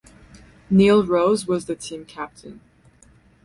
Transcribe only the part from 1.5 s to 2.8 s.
the team captain.